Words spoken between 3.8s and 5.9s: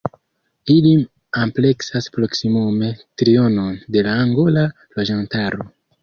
de la angola loĝantaro.